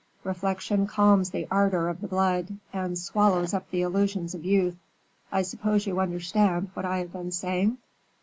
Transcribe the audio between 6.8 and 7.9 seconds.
I have been saying?"